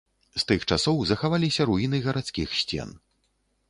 [0.37, 3.01] З тых часоў захаваліся руіны гарадскіх сцен.